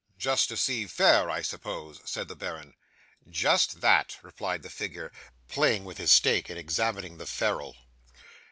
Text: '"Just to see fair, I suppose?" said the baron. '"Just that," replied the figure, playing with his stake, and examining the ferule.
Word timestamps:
'"Just 0.17 0.49
to 0.49 0.57
see 0.57 0.87
fair, 0.87 1.29
I 1.29 1.43
suppose?" 1.43 2.01
said 2.05 2.27
the 2.27 2.35
baron. 2.35 2.73
'"Just 3.29 3.81
that," 3.81 4.17
replied 4.23 4.63
the 4.63 4.69
figure, 4.71 5.11
playing 5.47 5.85
with 5.85 5.99
his 5.99 6.09
stake, 6.11 6.49
and 6.49 6.57
examining 6.57 7.19
the 7.19 7.27
ferule. 7.27 7.75